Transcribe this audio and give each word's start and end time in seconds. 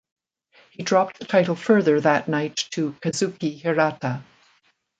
He 0.71 0.81
dropped 0.81 1.19
the 1.19 1.25
title 1.25 1.53
further 1.55 2.01
that 2.01 2.27
night 2.27 2.55
to 2.71 2.93
Kazuki 3.03 3.61
Hirata. 3.61 4.23